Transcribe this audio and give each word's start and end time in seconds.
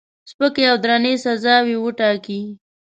سپکې 0.31 0.63
او 0.71 0.77
درنې 0.83 1.13
سزاوي 1.25 1.75
وټاکي. 1.79 2.41